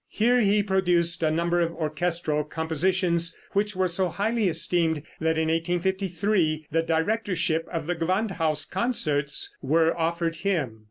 [0.09, 5.47] Here he produced a number of orchestral compositions which were so highly esteemed that in
[5.49, 10.79] 1853 the directorship of the Gewandhaus concerts was offered him.